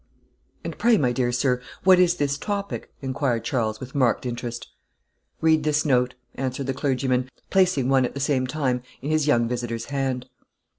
"And 0.63 0.75
pray, 0.79 0.97
my 0.97 1.11
dear 1.11 1.31
sir, 1.31 1.61
what 1.83 1.99
is 1.99 2.15
this 2.15 2.35
topic?" 2.39 2.91
inquired 3.03 3.43
Charles, 3.43 3.79
with 3.79 3.93
marked 3.93 4.25
interest. 4.25 4.67
"Read 5.41 5.63
this 5.63 5.85
note," 5.85 6.15
answered 6.33 6.65
the 6.65 6.73
clergyman, 6.73 7.29
placing 7.51 7.87
one 7.87 8.03
at 8.05 8.15
the 8.15 8.19
same 8.19 8.47
time 8.47 8.81
in 9.03 9.11
his 9.11 9.27
young 9.27 9.47
visitor's 9.47 9.85
hand. 9.93 10.27